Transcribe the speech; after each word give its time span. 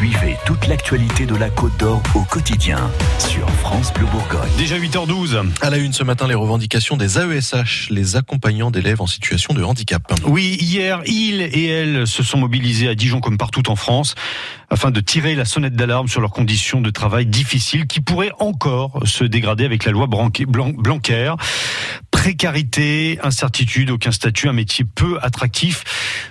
Suivez 0.00 0.38
toute 0.46 0.66
l'actualité 0.66 1.26
de 1.26 1.34
la 1.34 1.50
Côte 1.50 1.76
d'Or 1.76 2.02
au 2.14 2.20
quotidien 2.20 2.90
sur 3.18 3.46
France 3.50 3.92
Bleu 3.92 4.06
Bourgogne. 4.06 4.48
Déjà 4.56 4.78
8h12. 4.78 5.44
À 5.60 5.68
la 5.68 5.76
une 5.76 5.92
ce 5.92 6.02
matin, 6.04 6.26
les 6.26 6.34
revendications 6.34 6.96
des 6.96 7.18
AESH, 7.18 7.90
les 7.90 8.16
accompagnants 8.16 8.70
d'élèves 8.70 9.02
en 9.02 9.06
situation 9.06 9.52
de 9.52 9.62
handicap. 9.62 10.02
Oui, 10.24 10.56
hier, 10.58 11.02
ils 11.04 11.42
et 11.42 11.66
elles 11.66 12.06
se 12.06 12.22
sont 12.22 12.38
mobilisés 12.38 12.88
à 12.88 12.94
Dijon 12.94 13.20
comme 13.20 13.36
partout 13.36 13.70
en 13.70 13.76
France 13.76 14.14
afin 14.70 14.90
de 14.90 15.00
tirer 15.00 15.34
la 15.34 15.44
sonnette 15.44 15.74
d'alarme 15.74 16.08
sur 16.08 16.22
leurs 16.22 16.30
conditions 16.30 16.80
de 16.80 16.88
travail 16.88 17.26
difficiles 17.26 17.86
qui 17.86 18.00
pourraient 18.00 18.32
encore 18.38 19.02
se 19.04 19.24
dégrader 19.24 19.66
avec 19.66 19.84
la 19.84 19.92
loi 19.92 20.06
Blanquer. 20.06 21.34
Précarité, 22.10 23.18
incertitude, 23.22 23.90
aucun 23.90 24.12
statut, 24.12 24.48
un 24.48 24.52
métier 24.52 24.86
peu 24.86 25.18
attractif. 25.20 25.84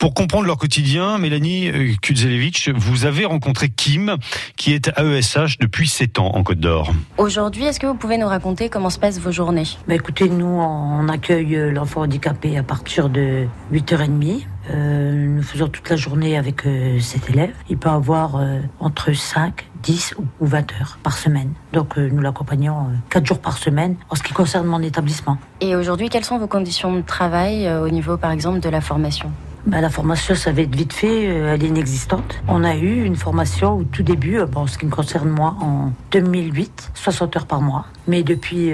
Pour 0.00 0.14
comprendre 0.14 0.46
leur 0.46 0.56
quotidien, 0.56 1.18
Mélanie 1.18 1.68
euh, 1.68 1.92
Kudzelevich, 2.00 2.70
vous 2.74 3.04
avez 3.04 3.26
rencontré 3.26 3.68
Kim, 3.68 4.16
qui 4.56 4.72
est 4.72 4.90
AESH 4.98 5.58
depuis 5.58 5.88
7 5.88 6.18
ans 6.18 6.34
en 6.34 6.42
Côte 6.42 6.58
d'Or. 6.58 6.90
Aujourd'hui, 7.18 7.64
est-ce 7.64 7.78
que 7.78 7.86
vous 7.86 7.94
pouvez 7.94 8.16
nous 8.16 8.26
raconter 8.26 8.70
comment 8.70 8.88
se 8.88 8.98
passent 8.98 9.20
vos 9.20 9.30
journées? 9.30 9.66
Bah 9.86 9.94
Écoutez, 9.94 10.30
nous, 10.30 10.46
on 10.46 11.06
accueille 11.08 11.54
euh, 11.54 11.70
l'enfant 11.70 12.00
handicapé 12.00 12.56
à 12.56 12.62
partir 12.62 13.10
de 13.10 13.44
8h30. 13.74 14.46
Euh, 14.70 15.26
nous 15.26 15.42
faisons 15.42 15.68
toute 15.68 15.88
la 15.90 15.96
journée 15.96 16.38
avec 16.38 16.66
euh, 16.66 16.98
cet 17.00 17.28
élève. 17.28 17.52
Il 17.68 17.76
peut 17.76 17.90
avoir 17.90 18.36
euh, 18.36 18.60
entre 18.78 19.12
5, 19.12 19.66
10 19.82 20.14
ou 20.18 20.46
20 20.46 20.72
heures 20.80 20.98
par 21.02 21.18
semaine. 21.18 21.52
Donc 21.74 21.98
euh, 21.98 22.08
nous 22.10 22.22
l'accompagnons 22.22 22.88
4 23.10 23.26
jours 23.26 23.40
par 23.40 23.58
semaine 23.58 23.96
en 24.08 24.14
ce 24.14 24.22
qui 24.22 24.32
concerne 24.32 24.66
mon 24.66 24.80
établissement. 24.80 25.36
Et 25.60 25.76
aujourd'hui, 25.76 26.08
quelles 26.08 26.24
sont 26.24 26.38
vos 26.38 26.46
conditions 26.46 26.94
de 26.96 27.02
travail 27.02 27.70
au 27.70 27.90
niveau 27.90 28.16
par 28.16 28.30
exemple 28.30 28.60
de 28.60 28.68
la 28.70 28.80
formation? 28.80 29.30
Bah, 29.66 29.80
la 29.80 29.90
formation, 29.90 30.34
ça 30.34 30.52
va 30.52 30.62
être 30.62 30.74
vite 30.74 30.92
fait, 30.92 31.24
elle 31.24 31.62
est 31.62 31.68
inexistante. 31.68 32.40
On 32.48 32.64
a 32.64 32.74
eu 32.74 33.04
une 33.04 33.16
formation 33.16 33.78
au 33.78 33.84
tout 33.84 34.02
début, 34.02 34.38
bon, 34.50 34.66
ce 34.66 34.78
qui 34.78 34.86
me 34.86 34.90
concerne 34.90 35.28
moi, 35.28 35.56
en 35.60 35.92
2008, 36.12 36.92
60 36.94 37.36
heures 37.36 37.46
par 37.46 37.60
mois. 37.60 37.86
Mais 38.08 38.22
depuis, 38.22 38.72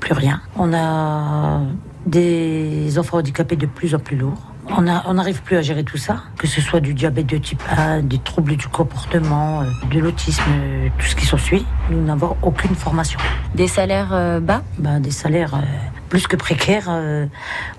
plus 0.00 0.12
rien. 0.12 0.40
On 0.56 0.72
a 0.74 1.60
des 2.06 2.98
enfants 2.98 3.18
handicapés 3.18 3.56
de 3.56 3.66
plus 3.66 3.94
en 3.94 3.98
plus 3.98 4.16
lourds. 4.16 4.50
On 4.76 5.14
n'arrive 5.14 5.42
plus 5.42 5.56
à 5.56 5.62
gérer 5.62 5.82
tout 5.82 5.96
ça, 5.96 6.22
que 6.38 6.46
ce 6.46 6.60
soit 6.60 6.80
du 6.80 6.94
diabète 6.94 7.26
de 7.26 7.38
type 7.38 7.62
1, 7.76 8.02
des 8.02 8.18
troubles 8.18 8.56
du 8.56 8.68
comportement, 8.68 9.62
euh, 9.62 9.64
de 9.90 9.98
l'autisme, 9.98 10.42
euh, 10.48 10.88
tout 10.96 11.06
ce 11.06 11.16
qui 11.16 11.26
s'ensuit. 11.26 11.66
Nous 11.90 12.02
n'avons 12.04 12.36
aucune 12.42 12.74
formation. 12.76 13.18
Des 13.54 13.66
salaires 13.66 14.10
euh, 14.12 14.38
bas? 14.38 14.62
Ben, 14.78 15.00
Des 15.00 15.10
salaires 15.10 15.60
plus 16.10 16.26
que 16.26 16.36
précaires. 16.36 16.90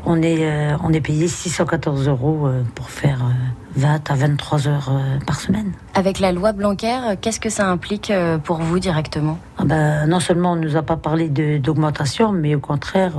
on, 0.06 0.22
est, 0.24 0.74
on 0.84 0.92
est 0.92 1.02
payé 1.02 1.28
614 1.28 2.08
euros 2.08 2.50
pour 2.74 2.90
faire 2.90 3.20
20 3.76 4.10
à 4.10 4.16
23 4.16 4.68
heures 4.68 4.92
par 5.28 5.40
semaine. 5.40 5.74
Avec 5.94 6.20
la 6.20 6.32
loi 6.32 6.54
Blanquer, 6.54 7.16
qu'est-ce 7.22 7.40
que 7.40 7.50
ça 7.50 7.68
implique 7.68 8.12
pour 8.44 8.58
vous 8.58 8.80
directement? 8.80 9.38
Ah 9.58 9.66
ben, 9.66 10.08
Non 10.08 10.20
seulement 10.20 10.54
on 10.54 10.56
ne 10.56 10.62
nous 10.62 10.78
a 10.78 10.82
pas 10.82 10.98
parlé 10.98 11.30
d'augmentation, 11.30 12.32
mais 12.32 12.56
au 12.56 12.60
contraire... 12.60 13.14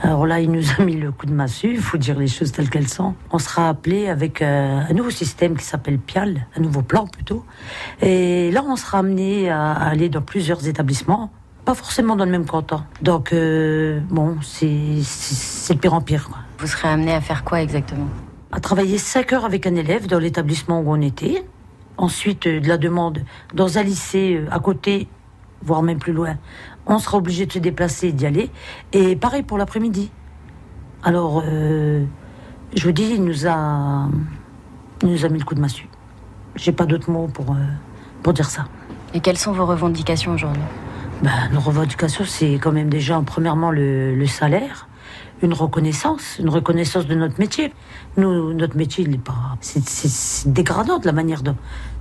Alors 0.00 0.26
là, 0.26 0.38
il 0.40 0.52
nous 0.52 0.62
a 0.78 0.84
mis 0.84 0.94
le 0.94 1.10
coup 1.10 1.26
de 1.26 1.32
massue, 1.32 1.72
il 1.72 1.80
faut 1.80 1.98
dire 1.98 2.16
les 2.18 2.28
choses 2.28 2.52
telles 2.52 2.70
qu'elles 2.70 2.88
sont. 2.88 3.14
On 3.32 3.38
sera 3.38 3.68
appelé 3.68 4.08
avec 4.08 4.42
euh, 4.42 4.80
un 4.88 4.92
nouveau 4.92 5.10
système 5.10 5.56
qui 5.56 5.64
s'appelle 5.64 5.98
PIAL, 5.98 6.46
un 6.56 6.60
nouveau 6.60 6.82
plan 6.82 7.08
plutôt. 7.08 7.44
Et 8.00 8.52
là, 8.52 8.62
on 8.64 8.76
sera 8.76 8.98
amené 8.98 9.50
à, 9.50 9.72
aller 9.72 10.08
dans 10.08 10.22
plusieurs 10.22 10.68
établissements, 10.68 11.30
pas 11.68 11.74
forcément 11.74 12.16
dans 12.16 12.24
le 12.24 12.30
même 12.30 12.46
canton. 12.46 12.80
Donc, 13.02 13.34
euh, 13.34 14.00
bon, 14.08 14.38
c'est 14.40 14.64
de 14.64 15.78
pire 15.78 15.92
en 15.92 16.00
pire. 16.00 16.30
Vous 16.58 16.66
serez 16.66 16.88
amené 16.88 17.12
à 17.12 17.20
faire 17.20 17.44
quoi 17.44 17.60
exactement? 17.60 18.06
À 18.52 18.58
travailler 18.58 18.96
5 18.96 19.34
heures 19.34 19.44
avec 19.44 19.66
un 19.66 19.74
élève 19.74 20.06
dans 20.06 20.18
l'établissement 20.18 20.80
où 20.80 20.90
on 20.90 21.02
était. 21.02 21.44
Ensuite, 21.98 22.46
euh, 22.46 22.60
de 22.60 22.68
la 22.68 22.78
demande 22.78 23.18
dans 23.52 23.76
un 23.76 23.82
lycée 23.82 24.42
à 24.50 24.60
côté 24.60 25.08
voire 25.60 25.82
même 25.82 25.98
plus 25.98 26.14
loin, 26.14 26.38
on 26.86 26.98
sera 26.98 27.18
obligé 27.18 27.44
de 27.44 27.52
se 27.52 27.58
déplacer 27.58 28.08
et 28.08 28.12
d'y 28.12 28.24
aller. 28.24 28.50
Et 28.94 29.14
pareil 29.14 29.42
pour 29.42 29.58
l'après-midi. 29.58 30.10
Alors, 31.02 31.42
euh, 31.44 32.02
je 32.74 32.82
vous 32.82 32.92
dis, 32.92 33.10
il 33.12 33.22
nous 33.22 33.46
a, 33.46 34.08
nous 35.02 35.26
a 35.26 35.28
mis 35.28 35.38
le 35.38 35.44
coup 35.44 35.54
de 35.54 35.60
massue. 35.60 35.90
J'ai 36.56 36.72
pas 36.72 36.86
d'autres 36.86 37.10
mots 37.10 37.28
pour, 37.28 37.50
euh, 37.50 37.58
pour 38.22 38.32
dire 38.32 38.48
ça. 38.48 38.64
Et 39.12 39.20
quelles 39.20 39.36
sont 39.36 39.52
vos 39.52 39.66
revendications 39.66 40.32
aujourd'hui? 40.32 40.62
Ben, 41.22 41.50
Nos 41.52 41.60
revendications, 41.60 42.24
c'est 42.24 42.54
quand 42.54 42.72
même 42.72 42.88
déjà, 42.88 43.20
premièrement, 43.24 43.70
le, 43.70 44.14
le 44.14 44.26
salaire 44.26 44.88
une 45.42 45.52
reconnaissance, 45.52 46.38
une 46.40 46.48
reconnaissance 46.48 47.06
de 47.06 47.14
notre 47.14 47.38
métier. 47.38 47.72
Nous, 48.16 48.52
notre 48.54 48.76
métier, 48.76 49.04
il 49.06 49.14
est 49.14 49.22
pas, 49.22 49.56
c'est 49.60 50.48
dégradant 50.48 50.98
de 50.98 51.06
la 51.06 51.12
manière 51.12 51.42
dont, 51.42 51.56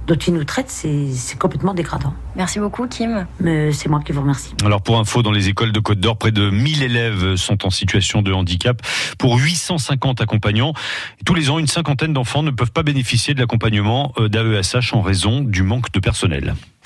dont 0.08 0.16
ils 0.16 0.34
nous 0.34 0.44
traitent, 0.44 0.72
c'est 0.72 1.38
complètement 1.38 1.74
dégradant. 1.74 2.14
Merci 2.36 2.60
beaucoup, 2.60 2.88
Kim. 2.88 3.28
C'est 3.72 3.90
moi 3.90 4.02
qui 4.04 4.12
vous 4.12 4.22
remercie. 4.22 4.54
Alors, 4.66 4.82
pour 4.82 4.98
info, 4.98 5.22
dans 5.22 5.32
les 5.32 5.50
écoles 5.50 5.72
de 5.72 5.80
Côte 5.80 6.00
d'Or, 6.00 6.18
près 6.18 6.32
de 6.32 6.50
1000 6.50 6.84
élèves 6.84 7.36
sont 7.36 7.66
en 7.66 7.70
situation 7.70 8.22
de 8.22 8.32
handicap 8.32 8.82
pour 9.20 9.38
850 9.38 10.22
accompagnants. 10.22 10.74
Tous 11.26 11.36
les 11.36 11.50
ans, 11.50 11.60
une 11.60 11.68
cinquantaine 11.68 12.14
d'enfants 12.14 12.44
ne 12.44 12.52
peuvent 12.52 12.72
pas 12.72 12.84
bénéficier 12.84 13.34
de 13.34 13.40
l'accompagnement 13.40 14.14
euh, 14.18 14.30
d'AESH 14.30 14.94
en 14.94 15.02
raison 15.02 15.42
du 15.42 15.62
manque 15.62 15.92
de 15.92 16.00
personnel. 16.00 16.56